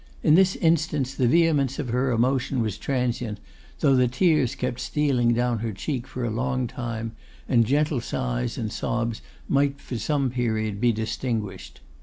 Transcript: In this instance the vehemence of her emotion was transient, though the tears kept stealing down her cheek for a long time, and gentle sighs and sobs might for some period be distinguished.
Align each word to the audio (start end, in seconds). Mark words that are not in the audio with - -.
In 0.23 0.33
this 0.33 0.55
instance 0.55 1.13
the 1.13 1.27
vehemence 1.27 1.77
of 1.77 1.89
her 1.89 2.09
emotion 2.09 2.63
was 2.63 2.79
transient, 2.79 3.39
though 3.81 3.95
the 3.95 4.07
tears 4.07 4.55
kept 4.55 4.79
stealing 4.79 5.31
down 5.35 5.59
her 5.59 5.71
cheek 5.71 6.07
for 6.07 6.25
a 6.25 6.31
long 6.31 6.65
time, 6.65 7.11
and 7.47 7.67
gentle 7.67 8.01
sighs 8.01 8.57
and 8.57 8.71
sobs 8.71 9.21
might 9.47 9.79
for 9.79 9.99
some 9.99 10.31
period 10.31 10.81
be 10.81 10.91
distinguished. 10.91 11.81